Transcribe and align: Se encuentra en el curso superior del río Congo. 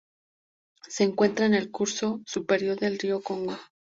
Se 0.89 1.03
encuentra 1.03 1.45
en 1.45 1.53
el 1.53 1.69
curso 1.69 2.23
superior 2.25 2.79
del 2.79 2.97
río 2.97 3.21
Congo. 3.21 3.55